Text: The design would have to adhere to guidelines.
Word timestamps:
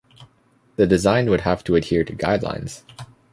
The 0.77 0.87
design 0.87 1.29
would 1.29 1.41
have 1.41 1.63
to 1.65 1.75
adhere 1.75 2.03
to 2.03 2.15
guidelines. 2.15 2.81